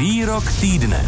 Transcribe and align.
Výrok 0.00 0.48
týdne. 0.56 1.04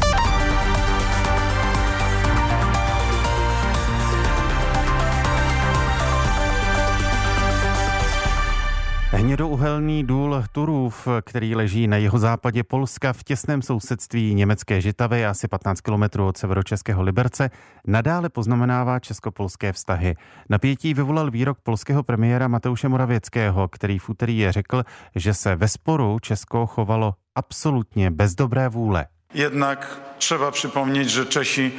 Hnědouhelný 9.14 10.04
důl 10.04 10.44
Turův, 10.52 11.08
který 11.24 11.54
leží 11.54 11.86
na 11.86 11.96
jeho 11.96 12.18
západě 12.18 12.62
Polska 12.62 13.12
v 13.12 13.24
těsném 13.24 13.62
sousedství 13.62 14.34
německé 14.34 14.80
Žitavy, 14.80 15.26
asi 15.26 15.48
15 15.48 15.80
km 15.80 16.20
od 16.20 16.36
severočeského 16.36 17.02
Liberce, 17.02 17.50
nadále 17.86 18.28
poznamenává 18.28 18.98
česko-polské 18.98 19.72
vztahy. 19.72 20.14
Napětí 20.48 20.94
vyvolal 20.94 21.30
výrok 21.30 21.58
polského 21.62 22.02
premiéra 22.02 22.48
Mateuše 22.48 22.88
Moravěckého, 22.88 23.68
který 23.68 23.98
v 23.98 24.08
úterý 24.08 24.46
řekl, 24.50 24.84
že 25.14 25.34
se 25.34 25.56
ve 25.56 25.68
sporu 25.68 26.18
Česko 26.18 26.66
chovalo 26.66 27.14
absolutně 27.34 28.10
bez 28.10 28.34
dobré 28.34 28.68
vůle. 28.68 29.06
Jednak 29.34 30.00
třeba 30.18 30.50
připomnět, 30.50 31.08
že 31.08 31.24
Češi 31.24 31.72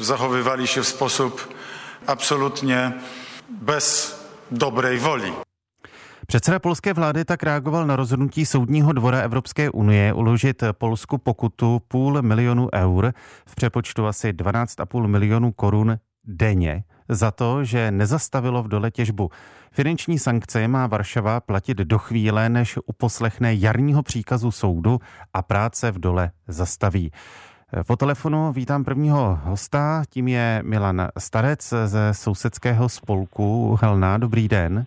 zachovywali 0.00 0.66
się 0.66 0.82
w 0.82 0.86
sposób 0.86 1.40
absolutnie 2.06 2.92
bez 3.62 4.16
dobrej 4.50 4.98
woli. 4.98 5.32
Předseda 6.32 6.58
polské 6.58 6.92
vlády 6.92 7.24
tak 7.24 7.42
reagoval 7.42 7.86
na 7.86 7.96
rozhodnutí 7.96 8.46
Soudního 8.46 8.92
dvora 8.92 9.20
Evropské 9.20 9.70
unie 9.70 10.12
uložit 10.12 10.62
Polsku 10.72 11.18
pokutu 11.18 11.82
půl 11.88 12.22
milionu 12.22 12.68
eur, 12.74 13.12
v 13.46 13.54
přepočtu 13.54 14.06
asi 14.06 14.32
12,5 14.32 15.06
milionů 15.06 15.52
korun 15.52 15.98
denně, 16.24 16.84
za 17.08 17.30
to, 17.30 17.64
že 17.64 17.90
nezastavilo 17.90 18.62
v 18.62 18.68
dole 18.68 18.90
těžbu. 18.90 19.30
Finanční 19.72 20.18
sankce 20.18 20.68
má 20.68 20.86
Varšava 20.86 21.40
platit 21.40 21.76
do 21.76 21.98
chvíle, 21.98 22.48
než 22.48 22.78
uposlechne 22.86 23.54
jarního 23.54 24.02
příkazu 24.02 24.50
soudu 24.50 24.98
a 25.34 25.42
práce 25.42 25.90
v 25.90 25.98
dole 25.98 26.30
zastaví. 26.48 27.12
Po 27.86 27.96
telefonu 27.96 28.52
vítám 28.52 28.84
prvního 28.84 29.38
hosta, 29.44 30.02
tím 30.10 30.28
je 30.28 30.62
Milan 30.64 31.08
Starec 31.18 31.74
ze 31.86 32.14
sousedského 32.14 32.88
spolku 32.88 33.78
Helna. 33.82 34.18
Dobrý 34.18 34.48
den. 34.48 34.86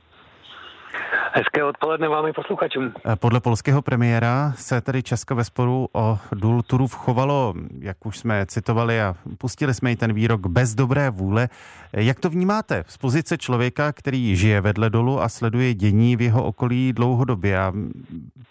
Hezké 1.38 1.64
odpoledne 1.64 2.08
vám 2.08 2.28
i 2.28 2.33
posluchačům. 2.33 2.94
Eh, 3.05 3.16
podle 3.16 3.39
polského 3.39 3.81
premiéra 3.81 4.52
se 4.55 4.81
tedy 4.81 5.03
Česko 5.03 5.36
ve 5.36 5.44
sporu 5.44 5.88
o 5.94 6.17
důl 6.31 6.61
Turów 6.61 6.95
chovalo, 6.95 7.53
jak 7.80 8.05
už 8.05 8.17
jsme 8.17 8.45
citovali 8.45 9.02
a 9.02 9.14
pustili 9.38 9.73
jsme 9.73 9.91
i 9.91 9.95
ten 9.95 10.13
výrok, 10.13 10.47
bez 10.47 10.75
dobré 10.75 11.09
vůle. 11.09 11.47
Eh, 11.94 12.03
jak 12.03 12.19
to 12.19 12.30
vnímáte 12.30 12.83
z 12.88 12.97
pozice 12.97 13.38
člověka, 13.38 13.91
který 13.94 14.36
žije 14.36 14.61
vedle 14.61 14.89
dolu 14.89 15.22
a 15.22 15.30
sleduje 15.30 15.73
dění 15.73 16.16
v 16.16 16.22
jeho 16.22 16.44
okolí 16.44 16.94
dlouhodobě 16.94 17.59
a 17.59 17.73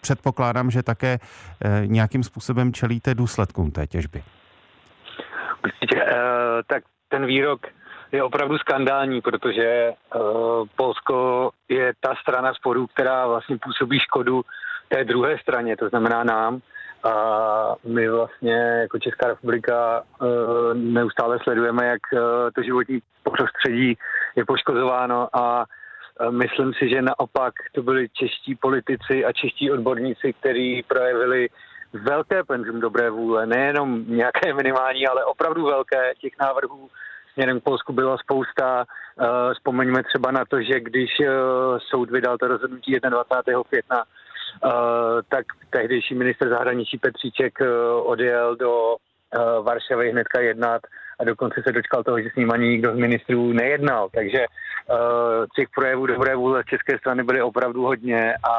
předpokládám, 0.01 0.71
že 0.71 0.83
také 0.83 1.17
eh, 1.17 1.81
nějakým 1.85 2.23
způsobem 2.23 2.73
čelíte 2.73 3.15
důsledkům 3.15 3.71
té 3.71 3.87
těžby? 3.87 4.23
Určitě, 5.63 6.05
tak 6.67 6.83
ten 7.09 7.25
výrok 7.25 7.67
je 8.11 8.23
opravdu 8.23 8.57
skandální, 8.57 9.21
protože 9.21 9.93
je 11.85 11.93
ta 11.99 12.15
strana 12.21 12.53
sporu, 12.53 12.87
která 12.87 13.27
vlastně 13.27 13.57
působí 13.57 13.99
škodu 13.99 14.41
té 14.87 15.03
druhé 15.03 15.37
straně, 15.39 15.77
to 15.77 15.89
znamená 15.89 16.23
nám. 16.23 16.61
A 17.03 17.75
my 17.85 18.09
vlastně 18.09 18.53
jako 18.53 18.99
Česká 18.99 19.27
republika 19.27 20.01
uh, 20.01 20.27
neustále 20.73 21.39
sledujeme, 21.43 21.85
jak 21.85 22.01
uh, 22.13 22.19
to 22.55 22.63
životní 22.63 22.99
prostředí 23.23 23.97
je 24.35 24.45
poškozováno 24.45 25.29
a 25.33 25.65
myslím 26.29 26.73
si, 26.73 26.89
že 26.89 27.01
naopak 27.01 27.53
to 27.71 27.83
byli 27.83 28.09
čeští 28.09 28.55
politici 28.55 29.25
a 29.25 29.31
čeští 29.31 29.71
odborníci, 29.71 30.33
kteří 30.33 30.83
projevili 30.87 31.49
velké 31.93 32.43
penzum 32.43 32.79
dobré 32.79 33.09
vůle, 33.09 33.45
nejenom 33.45 34.03
nějaké 34.07 34.53
minimální, 34.53 35.07
ale 35.07 35.25
opravdu 35.25 35.65
velké 35.65 36.13
těch 36.21 36.33
návrhů 36.39 36.89
směrem 37.35 37.59
k 37.59 37.63
Polsku 37.63 37.93
byla 37.93 38.17
spousta. 38.17 38.85
Uh, 38.85 39.53
vzpomeňme 39.53 40.03
třeba 40.03 40.31
na 40.31 40.45
to, 40.45 40.61
že 40.61 40.79
když 40.79 41.09
uh, 41.19 41.27
soud 41.89 42.11
vydal 42.11 42.37
to 42.37 42.47
rozhodnutí 42.47 42.91
21. 43.09 43.63
května, 43.63 44.03
uh, 44.03 44.71
tak 45.29 45.45
tehdejší 45.69 46.15
minister 46.15 46.49
zahraničí 46.49 46.97
Petříček 46.97 47.53
odjel 48.03 48.55
do 48.55 48.95
Varšavy 49.61 50.11
hnedka 50.11 50.41
jednat 50.41 50.81
a 51.19 51.23
dokonce 51.23 51.61
se 51.67 51.71
dočkal 51.71 52.03
toho, 52.03 52.21
že 52.21 52.29
s 52.29 52.35
ním 52.35 52.51
ani 52.51 52.69
nikdo 52.69 52.93
z 52.93 52.97
ministrů 52.97 53.53
nejednal. 53.53 54.09
Takže 54.13 54.45
těch 55.55 55.69
projevů 55.75 56.05
dobré 56.05 56.35
vůle 56.35 56.63
z 56.63 56.65
české 56.65 56.97
strany 56.97 57.23
byly 57.23 57.41
opravdu 57.41 57.81
hodně 57.81 58.33
a 58.33 58.55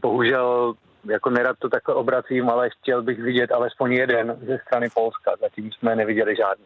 bohužel 0.00 0.74
jako 1.10 1.30
nerad 1.30 1.56
to 1.58 1.68
takhle 1.68 1.94
obracím, 1.94 2.50
ale 2.50 2.70
chtěl 2.70 3.02
bych 3.02 3.18
vidět 3.18 3.52
alespoň 3.52 3.92
jeden 3.92 4.38
ze 4.46 4.58
strany 4.58 4.88
Polska. 4.94 5.32
Zatím 5.40 5.72
jsme 5.72 5.96
neviděli 5.96 6.36
žádný. 6.36 6.64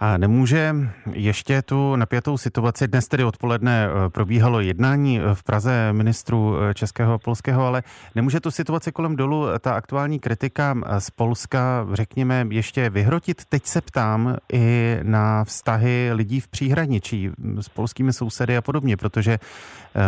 A 0.00 0.16
nemůže 0.16 0.74
ještě 1.12 1.62
tu 1.62 1.96
napjatou 1.96 2.38
situaci, 2.38 2.88
dnes 2.88 3.08
tedy 3.08 3.24
odpoledne 3.24 3.88
eh, 3.88 4.10
probíhalo 4.10 4.60
jednání 4.60 5.20
eh, 5.20 5.34
v 5.34 5.42
Praze 5.42 5.92
ministru 5.92 6.56
eh, 6.60 6.74
českého 6.74 7.12
a 7.12 7.18
polského, 7.18 7.66
ale 7.66 7.82
nemůže 8.14 8.40
tu 8.40 8.50
situaci 8.50 8.92
kolem 8.92 9.16
dolu 9.16 9.46
ta 9.60 9.72
aktuální 9.74 10.18
kritika 10.18 10.74
z 10.98 11.10
Polska, 11.10 11.86
řekněme, 11.92 12.46
ještě 12.50 12.90
vyhrotit? 12.90 13.44
Teď 13.48 13.66
se 13.66 13.80
ptám 13.80 14.36
i 14.52 14.98
na 15.02 15.44
vztahy 15.44 16.10
lidí 16.12 16.40
v 16.40 16.48
příhraničí 16.48 17.30
s 17.60 17.68
polskými 17.68 18.12
sousedy 18.12 18.56
a 18.56 18.62
podobně, 18.62 18.96
protože, 18.96 19.38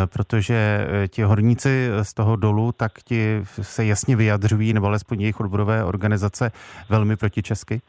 protože 0.06 0.86
ti 1.08 1.22
horníci 1.22 1.88
z 2.02 2.14
toho 2.14 2.36
dolu, 2.36 2.72
tak 2.72 2.92
ti 3.04 3.42
se 3.62 3.84
jasně 3.84 4.16
vyjadřují, 4.16 4.72
nebo 4.72 4.86
alespoň 4.86 5.20
jejich 5.20 5.40
odborové 5.40 5.84
organizace 5.84 6.52
velmi 6.88 7.16
proti 7.16 7.42
česky. 7.42 7.80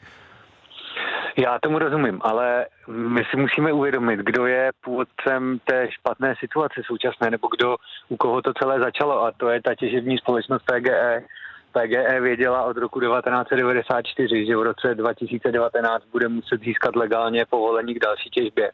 Já 1.41 1.59
tomu 1.59 1.79
rozumím, 1.79 2.19
ale 2.22 2.66
my 2.88 3.24
si 3.25 3.38
musíme 3.38 3.74
uvědomit, 3.74 4.19
kdo 4.19 4.46
je 4.46 4.72
původcem 4.84 5.59
té 5.66 5.91
špatné 5.91 6.35
situace 6.40 6.81
současné, 6.85 7.29
nebo 7.29 7.47
kdo, 7.57 7.75
u 8.09 8.18
koho 8.18 8.41
to 8.41 8.53
celé 8.53 8.79
začalo, 8.79 9.24
a 9.24 9.31
to 9.31 9.50
je 9.50 9.62
ta 9.62 9.75
těžební 9.75 10.18
společnost 10.18 10.63
PGE. 10.63 11.24
PGE 11.72 12.22
věděla 12.22 12.63
od 12.63 12.78
roku 12.78 13.00
1994, 13.00 14.46
že 14.46 14.57
v 14.57 14.62
roce 14.62 14.96
2019 14.96 16.03
bude 16.12 16.28
muset 16.28 16.62
získat 16.62 16.96
legálně 16.96 17.46
povolení 17.46 17.94
k 17.96 18.00
další 18.00 18.30
těžbě 18.30 18.72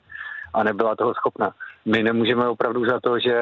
a 0.53 0.63
nebyla 0.63 0.95
toho 0.95 1.13
schopna. 1.13 1.51
My 1.85 2.03
nemůžeme 2.03 2.47
opravdu 2.47 2.85
za 2.85 2.99
to, 2.99 3.19
že 3.19 3.35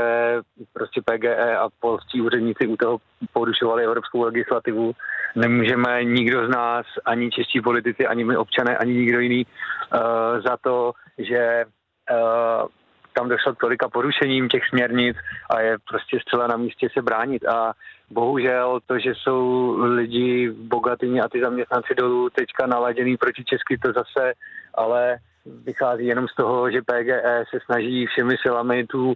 prostě 0.73 1.01
PGE 1.01 1.57
a 1.57 1.69
polští 1.79 2.21
úředníci 2.21 2.67
u 2.67 2.77
toho 2.77 2.97
porušovali 3.33 3.83
evropskou 3.83 4.21
legislativu. 4.21 4.93
Nemůžeme 5.35 6.03
nikdo 6.03 6.47
z 6.47 6.49
nás, 6.49 6.85
ani 7.05 7.31
čeští 7.31 7.61
politici, 7.61 8.07
ani 8.07 8.23
my 8.23 8.37
občané, 8.37 8.77
ani 8.77 8.93
nikdo 8.93 9.19
jiný 9.19 9.45
uh, 9.45 9.99
za 10.45 10.57
to, 10.57 10.91
že 11.17 11.65
uh, 12.11 12.67
tam 13.13 13.29
došlo 13.29 13.55
k 13.55 13.59
tolika 13.59 13.89
porušením 13.89 14.49
těch 14.49 14.67
směrnic 14.69 15.17
a 15.49 15.59
je 15.59 15.77
prostě 15.89 16.19
zcela 16.27 16.47
na 16.47 16.57
místě 16.57 16.87
se 16.93 17.01
bránit. 17.01 17.45
A 17.45 17.73
bohužel 18.09 18.79
to, 18.85 18.99
že 18.99 19.13
jsou 19.15 19.75
lidi 19.79 20.49
v 20.49 20.55
Bogatyni 20.55 21.21
a 21.21 21.29
ty 21.29 21.41
zaměstnanci 21.41 21.95
dolů 21.95 22.29
teďka 22.29 22.67
naladěný 22.67 23.17
proti 23.17 23.43
Česky, 23.43 23.77
to 23.77 23.93
zase 23.93 24.33
ale 24.73 25.17
vychází 25.45 26.05
jenom 26.05 26.27
z 26.27 26.35
toho, 26.35 26.71
že 26.71 26.81
PGE 26.81 27.43
se 27.49 27.59
snaží 27.65 28.05
všemi 28.05 28.35
silami 28.41 28.87
tu 28.87 29.13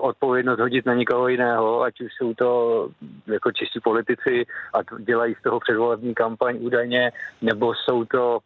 odpovědnost 0.00 0.60
hodit 0.60 0.86
na 0.86 0.94
někoho 0.94 1.28
jiného, 1.28 1.82
ať 1.82 2.00
už 2.00 2.12
jsou 2.14 2.34
to 2.34 2.88
jako 3.26 3.52
čistí 3.52 3.80
politici 3.80 4.46
a 4.74 4.78
dělají 4.98 5.34
z 5.34 5.42
toho 5.42 5.60
předvolební 5.60 6.14
kampaň 6.14 6.56
údajně, 6.60 7.12
nebo 7.42 7.74
jsou 7.74 8.04
to 8.04 8.38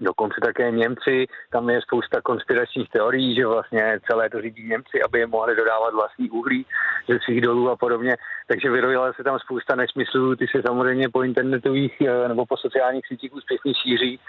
Dokonce 0.00 0.40
také 0.42 0.70
Němci, 0.70 1.26
tam 1.50 1.70
je 1.70 1.80
spousta 1.82 2.20
konspiračních 2.20 2.90
teorií, 2.90 3.34
že 3.34 3.46
vlastně 3.46 4.00
celé 4.10 4.30
to 4.30 4.40
řídí 4.40 4.68
Němci, 4.68 5.02
aby 5.02 5.18
je 5.18 5.26
mohli 5.26 5.56
dodávat 5.56 5.94
vlastní 5.94 6.30
uhlí 6.30 6.66
ze 7.08 7.18
svých 7.24 7.40
dolů 7.40 7.70
a 7.70 7.76
podobně. 7.76 8.16
Takže 8.48 8.70
vyrojila 8.70 9.12
se 9.12 9.24
tam 9.24 9.38
spousta 9.38 9.74
nesmyslů, 9.74 10.36
ty 10.36 10.46
se 10.46 10.62
samozřejmě 10.66 11.08
po 11.08 11.22
internetových 11.22 12.00
eh, 12.00 12.28
nebo 12.28 12.46
po 12.46 12.56
sociálních 12.56 13.06
sítích 13.06 13.34
úspěšně 13.34 13.72
šíří, 13.74 14.20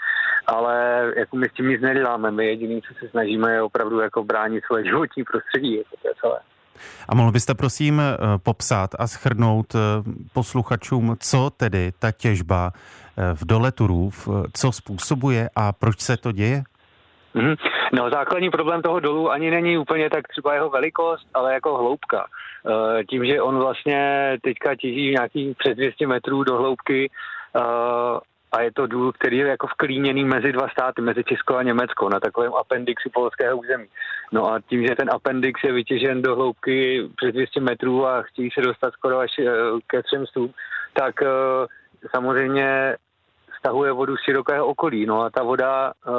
ale 0.46 1.06
jako 1.16 1.36
my 1.36 1.48
s 1.48 1.52
tím 1.52 1.68
nic 1.68 1.80
neděláme. 1.80 2.30
My 2.30 2.46
jediný, 2.46 2.82
co 2.82 2.94
se 2.94 3.08
snažíme, 3.08 3.52
je 3.52 3.62
opravdu 3.62 4.00
jako 4.00 4.24
bránit 4.24 4.64
svoje 4.64 4.84
životní 4.84 5.24
prostředí. 5.24 5.76
Jako 5.76 5.96
to 6.02 6.08
je 6.08 6.14
celé. 6.20 6.40
A 7.08 7.14
mohl 7.14 7.32
byste 7.32 7.54
prosím 7.54 8.00
eh, 8.00 8.16
popsat 8.44 8.90
a 8.98 9.06
schrnout 9.06 9.74
eh, 9.74 9.78
posluchačům, 10.34 11.16
co 11.20 11.50
tedy 11.50 11.92
ta 11.98 12.12
těžba 12.12 12.70
eh, 12.72 13.34
v 13.34 13.46
dole 13.46 13.72
Turův, 13.72 14.28
co 14.52 14.72
způsobuje 14.72 15.50
a 15.56 15.72
proč 15.72 16.00
se 16.00 16.16
to 16.16 16.32
děje? 16.32 16.62
Mm-hmm. 17.34 17.56
No 17.92 18.10
základní 18.10 18.50
problém 18.50 18.82
toho 18.82 19.00
dolu 19.00 19.30
ani 19.30 19.50
není 19.50 19.78
úplně 19.78 20.10
tak 20.10 20.28
třeba 20.28 20.54
jeho 20.54 20.70
velikost, 20.70 21.26
ale 21.34 21.54
jako 21.54 21.76
hloubka. 21.76 22.26
Tím, 23.10 23.26
že 23.26 23.42
on 23.42 23.58
vlastně 23.58 24.30
teďka 24.42 24.74
těží 24.74 25.10
nějakých 25.10 25.56
přes 25.56 25.76
200 25.76 26.06
metrů 26.06 26.44
do 26.44 26.56
hloubky, 26.56 27.10
a 28.56 28.62
je 28.62 28.72
to 28.72 28.86
důl, 28.86 29.12
který 29.12 29.36
je 29.38 29.46
jako 29.46 29.66
vklíněný 29.66 30.24
mezi 30.24 30.52
dva 30.52 30.68
státy, 30.68 31.02
mezi 31.02 31.24
Česko 31.24 31.56
a 31.56 31.62
Německo, 31.62 32.08
na 32.08 32.20
takovém 32.20 32.54
appendixu 32.54 33.10
polského 33.14 33.58
území. 33.58 33.86
No 34.32 34.52
a 34.52 34.60
tím, 34.60 34.86
že 34.86 34.94
ten 34.94 35.10
appendix 35.10 35.60
je 35.64 35.72
vytěžen 35.72 36.22
do 36.22 36.36
hloubky 36.36 37.08
přes 37.16 37.32
200 37.32 37.60
metrů 37.60 38.06
a 38.06 38.22
chtějí 38.22 38.50
se 38.50 38.60
dostat 38.60 38.92
skoro 38.92 39.18
až 39.18 39.30
eh, 39.38 39.44
ke 39.86 40.02
třem 40.02 40.26
stům, 40.26 40.52
tak 40.92 41.22
eh, 41.22 41.28
samozřejmě 42.14 42.96
stahuje 43.58 43.92
vodu 43.92 44.16
z 44.16 44.20
širokého 44.24 44.66
okolí. 44.66 45.06
No 45.06 45.22
a 45.22 45.30
ta 45.30 45.42
voda 45.42 45.92
uh, 45.92 46.14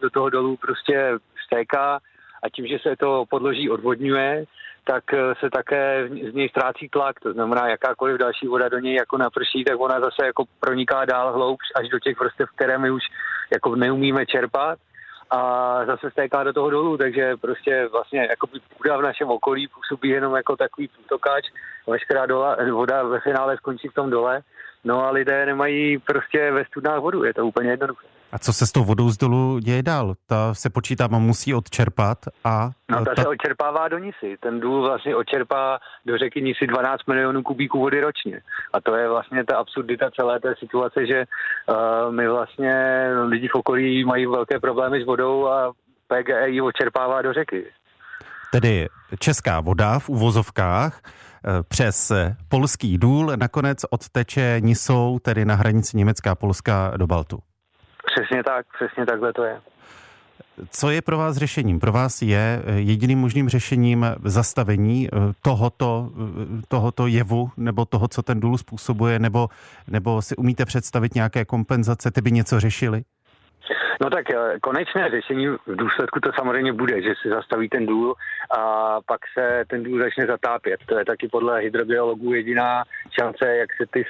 do 0.00 0.10
toho 0.10 0.30
dolu 0.30 0.56
prostě 0.56 1.12
stéká 1.46 1.98
a 2.42 2.48
tím, 2.54 2.66
že 2.66 2.78
se 2.78 2.96
to 2.96 3.24
podloží 3.30 3.70
odvodňuje, 3.70 4.44
tak 4.84 5.14
eh, 5.14 5.34
se 5.40 5.50
také 5.50 6.08
z 6.30 6.34
něj 6.34 6.48
ztrácí 6.48 6.88
tlak. 6.88 7.20
To 7.20 7.32
znamená, 7.32 7.68
jakákoliv 7.68 8.18
další 8.18 8.46
voda 8.46 8.68
do 8.68 8.78
něj 8.78 8.94
jako 8.94 9.18
naprší, 9.18 9.64
tak 9.64 9.80
ona 9.80 10.00
zase 10.00 10.26
jako 10.26 10.44
proniká 10.60 11.04
dál 11.04 11.32
hloubš 11.32 11.66
až 11.76 11.88
do 11.88 11.98
těch 11.98 12.20
vrstev, 12.20 12.48
které 12.54 12.78
my 12.78 12.90
už 12.90 13.02
jako 13.52 13.76
neumíme 13.76 14.26
čerpat 14.26 14.78
a 15.30 15.40
zase 15.86 16.10
stéká 16.10 16.44
do 16.44 16.52
toho 16.52 16.70
dolů, 16.70 16.96
takže 16.96 17.36
prostě 17.36 17.88
vlastně 17.92 18.20
jako 18.30 18.46
půda 18.76 18.96
v 18.96 19.02
našem 19.02 19.28
okolí 19.28 19.68
působí 19.68 20.08
jenom 20.08 20.36
jako 20.36 20.56
takový 20.56 20.88
průtokáč, 20.88 21.44
veškerá 21.86 22.26
dola, 22.26 22.56
voda 22.72 23.02
ve 23.02 23.20
finále 23.20 23.56
skončí 23.56 23.88
v 23.88 23.94
tom 23.94 24.10
dole, 24.10 24.42
no 24.84 25.04
a 25.04 25.10
lidé 25.10 25.46
nemají 25.46 25.98
prostě 25.98 26.50
ve 26.50 26.64
studnách 26.64 27.00
vodu, 27.00 27.24
je 27.24 27.34
to 27.34 27.46
úplně 27.46 27.70
jednoduché. 27.70 28.11
A 28.32 28.38
co 28.38 28.52
se 28.52 28.66
s 28.66 28.72
tou 28.72 28.84
vodou 28.84 29.10
z 29.10 29.16
dolu 29.16 29.58
děje 29.58 29.82
dál? 29.82 30.14
Ta 30.26 30.54
se 30.54 30.70
počítá, 30.70 31.04
a 31.04 31.18
musí 31.18 31.54
odčerpat 31.54 32.18
a... 32.44 32.70
No 32.90 33.04
ta, 33.04 33.14
ta 33.14 33.22
se 33.22 33.28
odčerpává 33.28 33.88
do 33.88 33.98
Nisy. 33.98 34.36
Ten 34.40 34.60
důl 34.60 34.82
vlastně 34.82 35.16
odčerpá 35.16 35.78
do 36.06 36.18
řeky 36.18 36.42
Nisy 36.42 36.66
12 36.66 37.00
milionů 37.06 37.42
kubíků 37.42 37.80
vody 37.80 38.00
ročně. 38.00 38.40
A 38.72 38.80
to 38.80 38.94
je 38.94 39.08
vlastně 39.08 39.44
ta 39.44 39.56
absurdita 39.56 40.10
celé 40.10 40.40
té 40.40 40.54
situace, 40.58 41.06
že 41.06 41.24
uh, 41.24 42.14
my 42.14 42.28
vlastně 42.28 42.74
lidi 43.28 43.48
v 43.48 43.54
okolí 43.54 44.04
mají 44.04 44.26
velké 44.26 44.60
problémy 44.60 45.02
s 45.02 45.06
vodou 45.06 45.48
a 45.48 45.72
PGE 46.06 46.48
ji 46.48 46.60
odčerpává 46.60 47.22
do 47.22 47.32
řeky. 47.32 47.66
Tedy 48.52 48.88
česká 49.18 49.60
voda 49.60 49.98
v 49.98 50.08
uvozovkách 50.08 51.00
eh, 51.04 51.62
přes 51.68 52.12
polský 52.48 52.98
důl 52.98 53.32
nakonec 53.36 53.78
odteče 53.90 54.56
Nisou, 54.60 55.18
tedy 55.18 55.44
na 55.44 55.54
hranici 55.54 55.96
Německá 55.96 56.30
a 56.30 56.34
Polska 56.34 56.92
do 56.96 57.06
Baltu. 57.06 57.38
Přesně 58.14 58.44
tak, 58.44 58.66
přesně 58.78 59.06
takhle 59.06 59.32
to 59.32 59.44
je. 59.44 59.60
Co 60.70 60.90
je 60.90 61.02
pro 61.02 61.18
vás 61.18 61.36
řešením? 61.36 61.80
Pro 61.80 61.92
vás 61.92 62.22
je 62.22 62.62
eh, 62.64 62.72
jediným 62.72 63.18
možným 63.18 63.48
řešením 63.48 64.06
zastavení 64.24 65.08
eh, 65.08 65.16
tohoto, 65.42 66.10
eh, 66.12 66.62
tohoto 66.68 67.06
jevu 67.06 67.50
nebo 67.56 67.84
toho, 67.84 68.08
co 68.08 68.22
ten 68.22 68.40
důl 68.40 68.58
způsobuje, 68.58 69.18
nebo, 69.18 69.48
nebo 69.88 70.22
si 70.22 70.36
umíte 70.36 70.64
představit 70.64 71.14
nějaké 71.14 71.44
kompenzace, 71.44 72.10
ty 72.10 72.20
by 72.20 72.32
něco 72.32 72.60
řešili? 72.60 73.02
No 74.02 74.10
tak 74.10 74.24
konečné 74.62 75.10
řešení 75.10 75.48
v 75.48 75.76
důsledku 75.76 76.20
to 76.20 76.30
samozřejmě 76.38 76.72
bude, 76.72 77.02
že 77.02 77.14
se 77.22 77.28
zastaví 77.28 77.68
ten 77.68 77.86
důl 77.86 78.14
a 78.58 78.96
pak 79.06 79.20
se 79.38 79.64
ten 79.68 79.82
důl 79.82 79.98
začne 79.98 80.26
zatápět. 80.26 80.80
To 80.86 80.98
je 80.98 81.04
taky 81.04 81.28
podle 81.28 81.60
hydrobiologů 81.60 82.32
jediná 82.32 82.84
šance, 83.20 83.56
jak 83.56 83.68
se 83.76 83.84
ty 83.90 84.04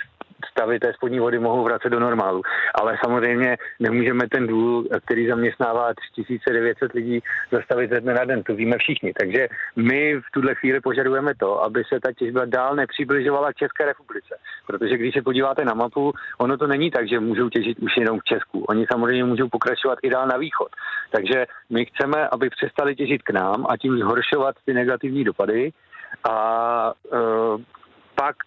stavy 0.50 0.80
té 0.80 0.92
spodní 0.92 1.20
vody 1.20 1.38
mohou 1.38 1.64
vracet 1.64 1.90
do 1.90 2.00
normálu. 2.00 2.42
Ale 2.74 2.98
samozřejmě 3.04 3.56
nemůžeme 3.80 4.28
ten 4.28 4.46
důl, 4.46 4.88
který 5.04 5.28
zaměstnává 5.28 5.92
3900 6.12 6.92
lidí, 6.92 7.20
zastavit 7.52 7.90
ze 7.90 8.00
dne 8.00 8.14
na 8.14 8.24
den. 8.24 8.42
To 8.42 8.54
víme 8.54 8.76
všichni. 8.78 9.12
Takže 9.12 9.48
my 9.76 10.14
v 10.14 10.30
tuhle 10.32 10.54
chvíli 10.54 10.80
požadujeme 10.80 11.34
to, 11.34 11.62
aby 11.62 11.82
se 11.84 12.00
ta 12.00 12.12
těžba 12.12 12.44
dál 12.44 12.76
nepřibližovala 12.76 13.52
České 13.52 13.84
republice. 13.84 14.38
Protože 14.66 14.98
když 14.98 15.14
se 15.14 15.22
podíváte 15.22 15.64
na 15.64 15.74
mapu, 15.74 16.12
ono 16.38 16.56
to 16.56 16.66
není 16.66 16.90
tak, 16.90 17.08
že 17.08 17.20
můžou 17.20 17.48
těžit 17.48 17.78
už 17.78 17.96
jenom 17.96 18.20
v 18.20 18.24
Česku. 18.24 18.64
Oni 18.68 18.86
samozřejmě 18.92 19.24
můžou 19.24 19.48
pokračovat 19.48 19.98
i 20.02 20.10
dál 20.10 20.26
na 20.26 20.36
východ. 20.36 20.68
Takže 21.10 21.46
my 21.70 21.84
chceme, 21.84 22.28
aby 22.28 22.50
přestali 22.50 22.94
těžit 22.94 23.22
k 23.22 23.30
nám 23.30 23.66
a 23.68 23.76
tím 23.76 23.98
zhoršovat 23.98 24.54
ty 24.64 24.74
negativní 24.74 25.24
dopady 25.24 25.72
a 26.30 26.36
pak 27.10 27.31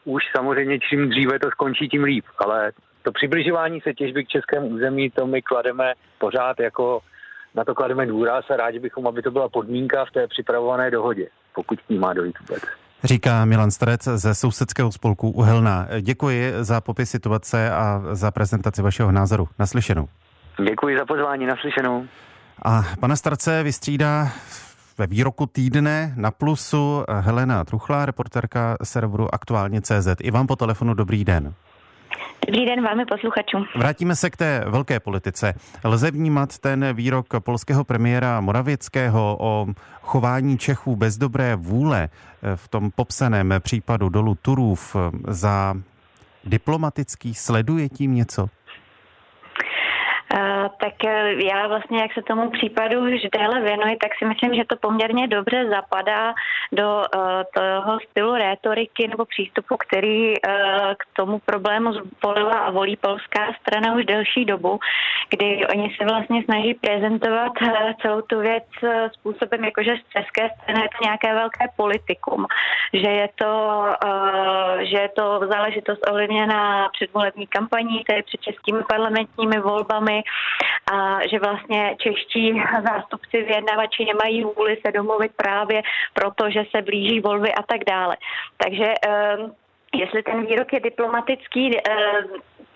už 0.05 0.23
samozřejmě 0.35 0.79
čím 0.79 1.09
dříve 1.09 1.39
to 1.39 1.49
skončí, 1.51 1.89
tím 1.89 2.03
líp. 2.03 2.25
Ale 2.37 2.71
to 3.03 3.11
přibližování 3.11 3.81
se 3.81 3.93
těžby 3.93 4.25
k 4.25 4.27
českému 4.27 4.67
území, 4.67 5.09
to 5.09 5.27
my 5.27 5.41
klademe 5.41 5.93
pořád 6.19 6.59
jako 6.59 6.99
na 7.55 7.63
to 7.63 7.75
klademe 7.75 8.05
důraz 8.05 8.45
a 8.49 8.55
rádi 8.55 8.79
bychom, 8.79 9.07
aby 9.07 9.21
to 9.21 9.31
byla 9.31 9.49
podmínka 9.49 10.05
v 10.05 10.11
té 10.11 10.27
připravované 10.27 10.91
dohodě, 10.91 11.27
pokud 11.55 11.81
k 11.81 11.89
ní 11.89 11.99
má 11.99 12.13
dojít 12.13 12.39
vůbec. 12.39 12.63
Říká 13.03 13.45
Milan 13.45 13.71
Starec 13.71 14.03
ze 14.03 14.35
sousedského 14.35 14.91
spolku 14.91 15.29
Uhelná. 15.29 15.87
Děkuji 16.01 16.53
za 16.59 16.81
popis 16.81 17.09
situace 17.09 17.71
a 17.71 18.01
za 18.11 18.31
prezentaci 18.31 18.81
vašeho 18.81 19.11
názoru. 19.11 19.47
Naslyšenou. 19.59 20.07
Děkuji 20.69 20.97
za 20.97 21.05
pozvání, 21.05 21.45
naslyšenou. 21.45 22.07
A 22.65 22.83
pana 22.99 23.15
Starce 23.15 23.63
vystřídá 23.63 24.27
ve 24.97 25.07
výroku 25.07 25.45
týdne 25.45 26.13
na 26.15 26.31
plusu 26.31 27.03
Helena 27.21 27.63
Truchlá, 27.63 28.05
reporterka 28.05 28.77
serveru 28.83 29.35
Aktuálně 29.35 29.81
CZ. 29.81 30.07
I 30.21 30.31
vám 30.31 30.47
po 30.47 30.55
telefonu 30.55 30.93
dobrý 30.93 31.25
den. 31.25 31.53
Dobrý 32.47 32.65
den 32.65 32.83
vámi 32.83 33.05
posluchačům. 33.05 33.65
Vrátíme 33.75 34.15
se 34.15 34.29
k 34.29 34.37
té 34.37 34.63
velké 34.67 34.99
politice. 34.99 35.53
Lze 35.83 36.11
vnímat 36.11 36.57
ten 36.57 36.93
výrok 36.93 37.27
polského 37.39 37.83
premiéra 37.83 38.41
Moravěckého 38.41 39.37
o 39.39 39.67
chování 40.01 40.57
Čechů 40.57 40.95
bez 40.95 41.17
dobré 41.17 41.55
vůle 41.55 42.09
v 42.55 42.67
tom 42.67 42.91
popsaném 42.91 43.53
případu 43.59 44.09
dolu 44.09 44.35
Turův 44.35 44.95
za 45.27 45.75
diplomatický? 46.43 47.33
Sleduje 47.33 47.89
tím 47.89 48.15
něco? 48.15 48.49
Tak 50.79 51.03
eh, 51.05 51.43
já 51.43 51.67
vlastně, 51.67 52.01
jak 52.01 52.13
se 52.13 52.21
tomu 52.21 52.49
případu 52.49 52.99
už 52.99 53.21
déle 53.37 53.61
věnuji, 53.61 53.97
tak 53.97 54.11
si 54.19 54.25
myslím, 54.25 54.53
že 54.55 54.65
to 54.65 54.75
poměrně 54.75 55.27
dobře 55.27 55.69
zapadá 55.69 56.33
do 56.71 56.97
uh, 56.97 57.21
toho 57.53 57.99
stylu 58.09 58.33
rétoriky 58.33 59.07
nebo 59.07 59.25
přístupu, 59.25 59.77
který 59.77 60.33
k 60.97 61.03
tomu 61.13 61.39
problému 61.39 61.93
zvolila 61.93 62.53
a 62.53 62.71
volí 62.71 62.95
polská 62.95 63.53
strana 63.61 63.95
už 63.95 64.05
delší 64.05 64.45
dobu, 64.45 64.79
kdy 65.29 65.67
oni 65.67 65.95
se 65.97 66.05
vlastně 66.05 66.43
snaží 66.43 66.73
prezentovat 66.73 67.51
celou 68.01 68.21
tu 68.21 68.39
věc 68.39 68.63
způsobem, 69.13 69.63
jakože 69.65 69.95
z 69.95 70.09
české 70.09 70.49
strany 70.49 70.81
je 70.81 70.89
to 70.89 71.03
nějaké 71.03 71.33
velké 71.33 71.65
politikum, 71.75 72.45
že 72.93 73.09
je 73.09 73.29
to, 73.35 73.85
že 74.79 74.97
je 74.97 75.09
to 75.09 75.39
záležitost 75.51 76.09
ovlivněná 76.09 76.89
předvolební 76.89 77.47
kampaní, 77.47 78.03
tedy 78.03 78.23
před 78.23 78.41
českými 78.41 78.83
parlamentními 78.89 79.59
volbami, 79.59 80.14
a 80.91 81.27
že 81.27 81.39
vlastně 81.39 81.95
čeští 81.99 82.61
zástupci 82.89 83.43
vyjednavači 83.43 84.05
nemají 84.05 84.43
vůli 84.43 84.77
se 84.85 84.91
domluvit 84.91 85.31
právě 85.35 85.81
proto, 86.13 86.49
že 86.49 86.63
se 86.75 86.81
blíží 86.81 87.19
volby 87.19 87.53
a 87.53 87.63
tak 87.63 87.83
dále. 87.87 88.17
Takže 88.57 88.93
ehm, 89.07 89.51
jestli 89.95 90.23
ten 90.23 90.45
výrok 90.45 90.73
je 90.73 90.79
diplomatický, 90.79 91.77
ehm, 91.77 92.27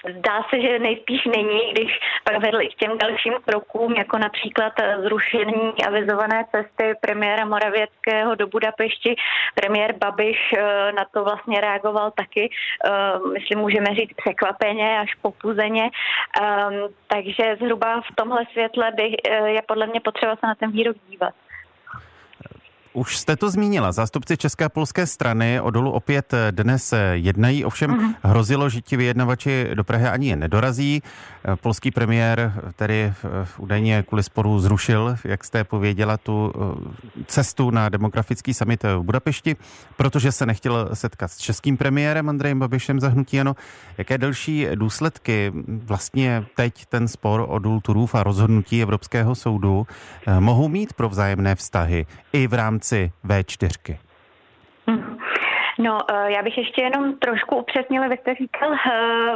Zdá 0.07 0.43
se, 0.49 0.61
že 0.61 0.79
nejspíš 0.79 1.25
není, 1.25 1.71
když 1.71 1.99
pak 2.23 2.41
vedl 2.41 2.61
i 2.61 2.67
k 2.67 2.75
těm 2.75 2.97
dalším 2.97 3.33
krokům, 3.45 3.93
jako 3.93 4.17
například 4.17 4.73
zrušení 5.03 5.73
avizované 5.87 6.45
cesty 6.51 6.93
premiéra 7.01 7.45
Moravěckého 7.45 8.35
do 8.35 8.47
Budapešti. 8.47 9.15
Premiér 9.55 9.95
Babiš 9.97 10.53
eh, 10.57 10.91
na 10.91 11.05
to 11.13 11.23
vlastně 11.23 11.61
reagoval 11.61 12.11
taky, 12.11 12.49
eh, 12.85 12.89
myslím, 13.33 13.59
můžeme 13.59 13.95
říct 13.95 14.13
překvapeně 14.15 14.99
až 14.99 15.15
popuzeně. 15.15 15.89
Ehm, 16.41 16.73
takže 17.07 17.55
zhruba 17.55 18.01
v 18.01 18.15
tomhle 18.15 18.45
světle 18.51 18.91
by, 18.91 19.15
eh, 19.29 19.49
je 19.49 19.61
podle 19.61 19.87
mě 19.87 19.99
potřeba 19.99 20.35
se 20.35 20.47
na 20.47 20.55
ten 20.55 20.71
výrok 20.71 20.97
dívat. 21.09 21.33
Už 22.99 23.17
jste 23.17 23.35
to 23.35 23.49
zmínila. 23.49 23.91
Zástupci 23.91 24.37
České 24.37 24.65
a 24.65 24.69
polské 24.69 25.05
strany 25.07 25.61
o 25.61 25.71
dolu 25.71 25.91
opět 25.91 26.33
dnes 26.51 26.93
jednají, 27.11 27.65
ovšem 27.65 27.91
uh-huh. 27.91 28.15
hrozilo, 28.23 28.69
že 28.69 28.81
ti 28.81 28.97
vyjednavači 28.97 29.69
do 29.73 29.83
Prahy 29.83 30.05
ani 30.07 30.35
nedorazí. 30.35 31.03
Polský 31.55 31.91
premiér 31.91 32.53
tedy 32.75 33.13
údajně 33.57 34.03
kvůli 34.03 34.23
sporu 34.23 34.59
zrušil, 34.59 35.15
jak 35.23 35.43
jste 35.43 35.63
pověděla, 35.63 36.17
tu 36.17 36.53
eh, 36.55 37.23
cestu 37.27 37.71
na 37.71 37.89
demografický 37.89 38.53
summit 38.53 38.83
v 38.83 38.99
Budapešti, 38.99 39.55
protože 39.97 40.31
se 40.31 40.45
nechtěl 40.45 40.89
setkat 40.93 41.31
s 41.31 41.37
českým 41.37 41.77
premiérem 41.77 42.29
Andrejem 42.29 42.59
Babišem 42.59 42.99
za 42.99 43.09
hnutí 43.09 43.41
ano. 43.41 43.55
Jaké 43.97 44.17
další 44.17 44.67
důsledky 44.75 45.51
vlastně 45.67 46.45
teď 46.55 46.85
ten 46.85 47.07
spor 47.07 47.45
o 47.47 47.59
důl 47.59 47.81
Turův 47.81 48.15
a 48.15 48.23
rozhodnutí 48.23 48.81
Evropského 48.81 49.35
soudu 49.35 49.87
eh, 50.27 50.39
mohou 50.39 50.67
mít 50.67 50.93
pro 50.93 51.09
vzájemné 51.09 51.55
vztahy 51.55 52.05
i 52.33 52.47
v 52.47 52.53
rámci 52.53 52.88
rámci 52.91 53.11
V4? 53.23 54.08
No, 55.81 55.97
eh, 56.11 56.31
já 56.31 56.43
bych 56.43 56.57
ještě 56.57 56.81
jenom 56.81 57.17
trošku 57.19 57.55
upřesnila, 57.55 58.07
vy 58.07 58.17
jste 58.17 58.35
říkal 58.35 58.73
eh, 58.73 58.79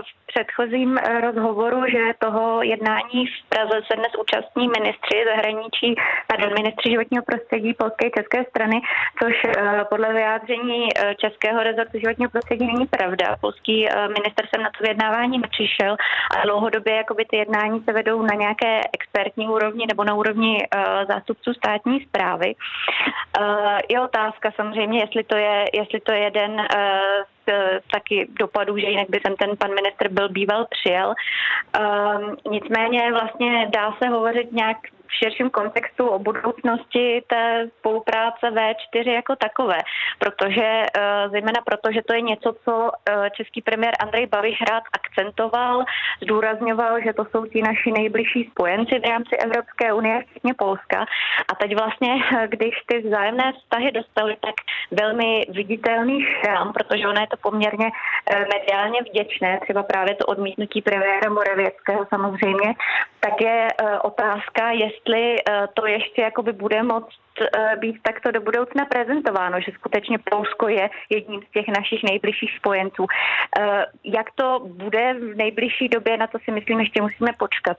v 0.02 0.28
předchozím 0.28 0.98
eh, 0.98 1.22
rozhovoru, 1.22 1.82
že 1.92 2.14
toho 2.20 2.64
jednání 2.64 3.26
v 3.28 3.50
Praze 3.50 3.82
se 3.88 3.96
dnes 3.96 4.12
účastní 4.22 4.68
ministři 4.68 5.18
zahraničí, 5.26 5.96
pardon, 6.28 6.54
ministři 6.54 6.90
životního 6.92 7.24
prostředí 7.24 7.74
polské 7.74 8.10
české 8.18 8.44
strany, 8.50 8.82
což 9.22 9.34
podle 9.90 10.14
vyjádření 10.14 10.88
českého 11.18 11.64
rezortu 11.64 12.00
životního 12.00 12.32
prostředí 12.32 12.66
není 12.66 12.86
pravda. 12.86 13.36
Polský 13.42 13.88
minister 14.18 14.46
sem 14.56 14.64
na 14.64 14.70
to 14.78 14.84
vyjednávání 14.84 15.38
nepřišel 15.38 15.98
a 16.38 16.46
dlouhodobě 16.46 16.96
jakoby 16.96 17.26
ty 17.26 17.38
jednání 17.38 17.84
se 17.84 17.94
vedou 17.94 18.22
na 18.22 18.36
nějaké 18.36 18.82
expertní 18.94 19.48
úrovni 19.48 19.86
nebo 19.88 20.04
na 20.04 20.14
úrovni 20.14 20.58
zástupců 21.08 21.54
státní 21.54 22.00
zprávy. 22.00 22.56
Je 23.90 24.02
otázka 24.02 24.52
samozřejmě, 24.56 25.00
jestli 25.00 25.24
to 25.24 25.36
je, 25.36 25.66
jestli 25.74 26.00
to 26.00 26.12
je 26.12 26.32
jeden 26.34 26.68
z 27.48 27.52
taky 27.92 28.28
dopadů, 28.40 28.78
že 28.78 28.88
jinak 28.88 29.10
by 29.10 29.20
sem 29.26 29.36
ten 29.36 29.58
pan 29.58 29.74
ministr 29.74 30.10
byl 30.10 30.30
býval 30.30 30.68
přijel. 30.70 31.14
Nicméně 32.52 33.12
vlastně 33.12 33.68
dá 33.74 33.96
se 34.04 34.10
hovořit 34.10 34.52
nějak 34.52 34.78
v 35.14 35.18
širším 35.18 35.50
kontextu 35.50 36.08
o 36.08 36.20
budoucnosti 36.20 37.24
té 37.28 37.70
spolupráce 37.80 38.46
V4 38.52 39.08
jako 39.12 39.36
takové, 39.36 39.78
protože 40.20 40.66
eh, 40.66 41.30
zejména 41.30 41.62
proto, 41.66 41.92
že 41.92 42.02
to 42.02 42.14
je 42.14 42.22
něco, 42.22 42.56
co 42.66 42.92
eh, 42.92 43.30
český 43.30 43.62
premiér 43.62 43.94
Andrej 44.00 44.28
Babiš 44.28 44.58
rád 44.70 44.84
akcentoval, 44.94 45.84
zdůrazňoval, 46.24 47.02
že 47.06 47.14
to 47.14 47.26
jsou 47.26 47.46
ti 47.46 47.62
naši 47.62 47.92
nejbližší 47.92 48.50
spojenci 48.52 49.00
v 49.00 49.10
rámci 49.10 49.36
Evropské 49.38 49.94
unie, 49.94 50.24
včetně 50.30 50.54
Polska. 50.54 51.06
A 51.52 51.56
teď 51.56 51.78
vlastně, 51.78 52.14
eh, 52.16 52.48
když 52.48 52.76
ty 52.86 53.00
vzájemné 53.00 53.54
vztahy 53.54 53.92
dostaly 53.92 54.38
tak 54.42 54.56
velmi 54.92 55.46
viditelný 55.50 56.26
šrám, 56.26 56.74
protože 56.74 57.08
ono 57.08 57.22
je 57.22 57.28
to 57.28 57.38
poměrně 57.38 57.92
mediálně 58.54 59.00
vděčné, 59.02 59.60
třeba 59.62 59.84
právě 59.84 60.16
to 60.16 60.26
odmítnutí 60.26 60.82
premiéra 60.82 61.30
Moravěckého 61.30 62.06
samozřejmě, 62.10 62.74
tak 63.20 63.42
je 63.42 63.68
otázka, 64.04 64.72
jestli 64.72 65.03
jestli 65.08 65.36
eh, 65.50 65.68
to 65.74 65.88
ještě 65.88 66.22
jakoby 66.22 66.54
bude 66.54 66.84
moct 66.84 67.08
eh, 67.42 67.76
být 67.78 67.96
takto 68.02 68.32
do 68.32 68.42
budoucna 68.42 68.86
prezentováno, 68.86 69.62
že 69.62 69.72
skutečně 69.72 70.18
Polsko 70.32 70.68
je 70.68 70.90
jedním 71.10 71.42
z 71.42 71.52
těch 71.52 71.68
našich 71.68 72.04
nejbližších 72.04 72.58
spojenců. 72.58 73.06
Eh, 73.60 73.86
jak 74.04 74.28
to 74.36 74.62
bude 74.66 75.14
v 75.14 75.36
nejbližší 75.36 75.90
době, 75.90 76.18
na 76.18 76.28
to 76.28 76.38
si 76.46 76.52
myslím, 76.52 76.80
ještě 76.80 77.02
musíme 77.02 77.30
počkat. 77.40 77.78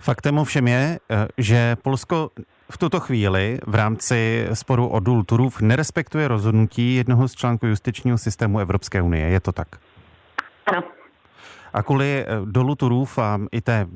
Faktem 0.00 0.38
ovšem 0.38 0.68
je, 0.68 0.98
že 1.38 1.76
Polsko 1.82 2.30
v 2.70 2.78
tuto 2.78 3.00
chvíli 3.00 3.58
v 3.66 3.74
rámci 3.74 4.48
sporu 4.52 4.88
o 4.88 5.00
důl 5.00 5.24
Turův 5.24 5.60
nerespektuje 5.60 6.28
rozhodnutí 6.28 6.94
jednoho 6.94 7.28
z 7.28 7.34
článků 7.34 7.66
justičního 7.66 8.18
systému 8.18 8.58
Evropské 8.58 9.02
unie. 9.02 9.28
Je 9.28 9.40
to 9.40 9.52
tak? 9.52 9.68
Ano. 10.66 10.95
A 11.76 11.82
kvůli 11.82 12.26
dolu 12.44 12.74
Turův 12.74 13.18
a 13.18 13.40
i 13.52 13.60
té 13.60 13.86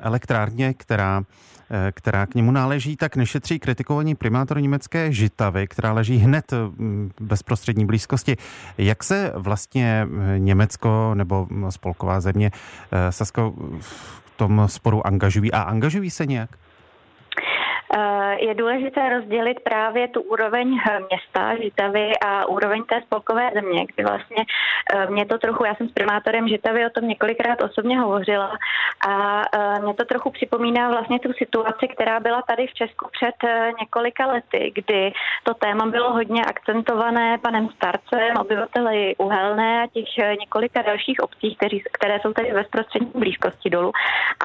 elektrárně, 0.00 0.74
která 0.74 1.22
Eh, 1.70 1.92
která 1.92 2.26
k 2.26 2.34
němu 2.34 2.50
náleží, 2.50 2.96
tak 2.96 3.16
nešetří 3.16 3.58
kritikovaní 3.58 4.14
primátor 4.14 4.60
německé 4.60 5.12
Žitavy, 5.12 5.66
která 5.68 5.92
leží 5.92 6.16
hned 6.16 6.52
mm, 6.52 7.10
v 7.20 7.24
bezprostřední 7.24 7.86
blízkosti. 7.86 8.36
Jak 8.78 9.04
se 9.04 9.32
vlastně 9.34 10.06
eh, 10.34 10.38
Německo 10.38 11.14
nebo 11.14 11.46
mm, 11.50 11.70
spolková 11.70 12.20
země 12.20 12.50
eh, 12.90 13.12
Sasko 13.12 13.54
v 13.80 14.20
tom 14.36 14.62
sporu 14.66 15.06
angažují 15.06 15.52
a 15.52 15.62
angažují 15.62 16.10
se 16.10 16.26
nějak? 16.26 16.50
Je 18.38 18.54
důležité 18.54 19.08
rozdělit 19.08 19.60
právě 19.60 20.08
tu 20.08 20.20
úroveň 20.20 20.80
města 21.10 21.56
Žitavy 21.62 22.12
a 22.26 22.46
úroveň 22.46 22.84
té 22.84 23.00
spolkové 23.00 23.50
země, 23.54 23.86
kdy 23.94 24.04
vlastně 24.04 24.44
mě 25.08 25.26
to 25.26 25.38
trochu, 25.38 25.64
já 25.64 25.74
jsem 25.74 25.88
s 25.88 25.92
primátorem 25.92 26.48
Žitavy 26.48 26.86
o 26.86 26.90
tom 26.90 27.08
několikrát 27.08 27.62
osobně 27.62 27.98
hovořila 27.98 28.52
a 29.08 29.42
mě 29.80 29.94
to 29.94 30.04
trochu 30.04 30.30
připomíná 30.30 30.88
vlastně 30.90 31.18
tu 31.18 31.32
situaci, 31.32 31.88
která 31.88 32.20
byla 32.20 32.42
tady 32.42 32.66
v 32.66 32.74
Česku 32.74 33.08
před 33.12 33.34
několika 33.80 34.26
lety, 34.26 34.72
kdy 34.74 35.12
to 35.42 35.54
téma 35.54 35.86
bylo 35.86 36.12
hodně 36.12 36.44
akcentované 36.44 37.38
panem 37.38 37.68
Starcem, 37.68 38.36
obyvateli 38.40 39.16
Uhelné 39.18 39.82
a 39.82 39.86
těch 39.86 40.38
několika 40.40 40.82
dalších 40.82 41.20
obcí, 41.22 41.56
kteří, 41.56 41.82
které 41.92 42.20
jsou 42.20 42.32
tady 42.32 42.52
ve 42.52 42.60
bezprostřední 42.60 43.12
blízkosti 43.14 43.70
dolů. 43.70 43.92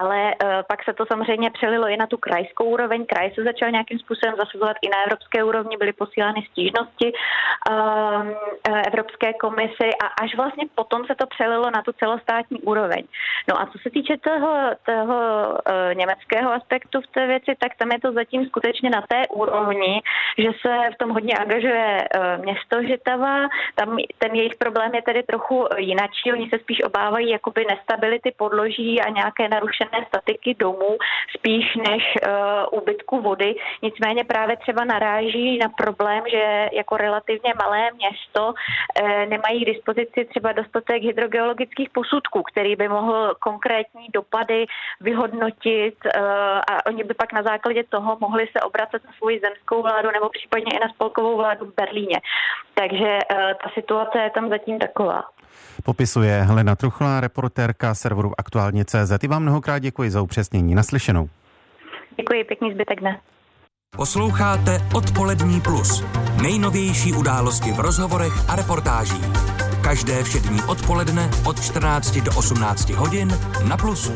Ale 0.01 0.33
pak 0.67 0.83
se 0.83 0.93
to 0.93 1.05
samozřejmě 1.05 1.51
přelilo 1.51 1.87
i 1.87 1.97
na 1.97 2.07
tu 2.07 2.17
krajskou 2.17 2.65
úroveň. 2.65 3.05
Kraj 3.05 3.30
se 3.35 3.43
začal 3.43 3.71
nějakým 3.71 3.99
způsobem 3.99 4.35
zasazovat 4.37 4.77
i 4.81 4.89
na 4.89 5.03
evropské 5.03 5.43
úrovni, 5.43 5.77
byly 5.77 5.93
posílány 5.93 6.41
stížnosti 6.51 7.13
um, 7.13 8.35
Evropské 8.87 9.33
komisi 9.33 9.89
a 10.03 10.05
až 10.23 10.35
vlastně 10.35 10.65
potom 10.75 11.05
se 11.05 11.15
to 11.15 11.25
přelilo 11.27 11.71
na 11.71 11.81
tu 11.81 11.91
celostátní 11.91 12.61
úroveň. 12.61 13.03
No 13.49 13.61
a 13.61 13.65
co 13.65 13.77
se 13.83 13.89
týče 13.89 14.17
toho, 14.17 14.53
toho 14.85 15.19
uh, 15.49 15.93
německého 15.93 16.53
aspektu 16.53 17.01
v 17.01 17.07
té 17.07 17.27
věci, 17.27 17.55
tak 17.59 17.75
tam 17.75 17.91
je 17.91 17.99
to 17.99 18.11
zatím 18.11 18.45
skutečně 18.45 18.89
na 18.89 19.01
té 19.01 19.27
úrovni, 19.27 20.01
že 20.37 20.49
se 20.61 20.73
v 20.93 20.97
tom 20.97 21.09
hodně 21.09 21.33
angažuje 21.33 22.07
uh, 22.07 22.43
město 22.43 22.83
Žitava, 22.83 23.47
tam 23.75 23.97
ten 24.17 24.35
jejich 24.35 24.55
problém 24.55 24.95
je 24.95 25.01
tedy 25.01 25.23
trochu 25.23 25.67
jinačí, 25.77 26.33
oni 26.33 26.49
se 26.49 26.59
spíš 26.59 26.83
obávají 26.83 27.29
jakoby 27.29 27.65
nestability 27.69 28.33
podloží 28.37 29.01
a 29.01 29.09
nějaké 29.09 29.49
narušené 29.49 30.05
statiky 30.07 30.53
domů, 30.53 30.97
spíš 31.37 31.75
než 31.75 32.03
uh, 32.15 32.79
úbytku 32.79 33.20
vody. 33.21 33.55
Nicméně 33.81 34.23
právě 34.23 34.57
třeba 34.57 34.85
naráží 34.85 35.57
na 35.57 35.69
problém, 35.69 36.23
že 36.31 36.69
jako 36.73 36.97
relativně 36.97 37.53
malé 37.63 37.91
město 37.91 38.53
eh, 38.53 39.25
nemají 39.25 39.61
k 39.61 39.65
dispozici 39.65 40.25
třeba 40.25 40.51
dostatek 40.51 41.03
hydrogeologických 41.03 41.89
posudků, 41.89 42.43
který 42.43 42.75
by 42.75 42.87
mohl 42.89 43.35
konkrétní 43.39 44.07
dopady 44.13 44.65
vyhodnotit 45.01 45.95
eh, 46.05 46.19
a 46.71 46.85
oni 46.85 47.03
by 47.03 47.13
pak 47.13 47.33
na 47.33 47.43
základě 47.43 47.83
toho 47.83 48.17
mohli 48.19 48.47
se 48.51 48.61
obracet 48.61 49.05
na 49.05 49.11
svou 49.17 49.29
zemskou 49.41 49.81
vládu 49.81 50.11
nebo 50.11 50.29
případně 50.29 50.77
i 50.77 50.79
na 50.79 50.89
spolkovou 50.93 51.37
vládu 51.37 51.65
v 51.65 51.75
Berlíně. 51.75 52.17
Takže 52.73 53.19
eh, 53.31 53.55
ta 53.63 53.69
situace 53.73 54.17
je 54.19 54.29
tam 54.29 54.49
zatím 54.49 54.79
taková. 54.79 55.23
Popisuje 55.83 56.41
Helena 56.41 56.75
Truchlá, 56.75 57.19
reportérka 57.19 57.95
serveru 57.95 58.31
Aktuálně 58.37 58.85
CZ. 58.85 59.23
I 59.23 59.27
vám 59.27 59.41
mnohokrát 59.41 59.79
děkuji 59.79 60.11
za 60.11 60.21
upřesnění. 60.21 60.75
Naslyšenou. 60.75 61.29
Děkuji, 62.21 62.43
pěkný 62.43 62.73
zbytek 62.73 62.99
dne. 62.99 63.19
Posloucháte 63.97 64.77
Odpolední 64.95 65.61
plus. 65.61 66.03
Nejnovější 66.41 67.13
události 67.13 67.71
v 67.71 67.79
rozhovorech 67.79 68.49
a 68.49 68.55
reportážích. 68.55 69.25
Každé 69.83 70.23
všední 70.23 70.59
odpoledne 70.67 71.29
od 71.45 71.61
14 71.61 72.17
do 72.17 72.31
18 72.37 72.89
hodin 72.89 73.29
na 73.69 73.77
Plusu. 73.77 74.13